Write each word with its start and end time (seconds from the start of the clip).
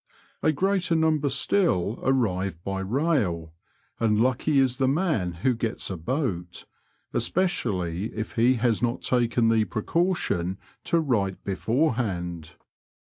A 0.41 0.51
greater 0.51 0.95
number 0.95 1.29
still 1.29 1.99
arrive 2.01 2.63
by 2.63 2.81
raiU 2.81 3.51
and 3.99 4.19
lucky 4.19 4.57
is 4.57 4.77
the 4.77 4.87
man 4.87 5.33
who 5.45 5.53
gets 5.53 5.91
a 5.91 5.95
boat, 5.95 6.65
especially 7.13 8.05
if 8.15 8.31
he 8.31 8.55
has 8.55 8.81
not 8.81 9.03
taken 9.03 9.49
the 9.49 9.63
precaution 9.65 10.57
to 10.85 10.99
write 10.99 11.43
beforehand. 11.43 12.55